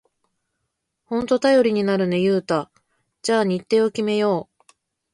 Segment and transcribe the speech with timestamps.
[1.05, 2.71] ほんと頼りになるね、ユウタ。
[3.21, 4.65] じゃあ日程を決めよう！